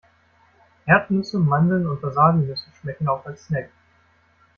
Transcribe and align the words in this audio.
Erdnüsse, 0.87 1.37
Mandeln 1.37 1.85
und 1.85 2.01
Wasabinüsse 2.01 2.71
schmecken 2.71 3.07
auch 3.07 3.23
als 3.27 3.45
Snack. 3.45 3.69